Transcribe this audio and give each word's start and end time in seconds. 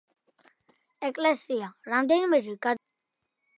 ეკლესია 1.09 1.69
რამდენჯერმეა 1.93 2.43
გადაკეთებული. 2.49 2.85